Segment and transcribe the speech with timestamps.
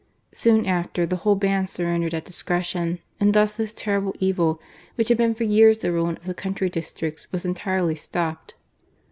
[0.33, 4.59] Sooii after, the whole band surrendered at discretion, and thus this terrible evil,
[4.95, 8.55] which hsA been for years the ruin of the country districts, was[ entirely stopped.